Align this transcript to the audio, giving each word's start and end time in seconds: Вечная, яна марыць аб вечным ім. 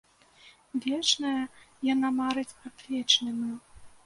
Вечная, 0.85 1.41
яна 1.93 2.11
марыць 2.21 2.57
аб 2.71 2.75
вечным 2.93 3.35
ім. 3.51 3.55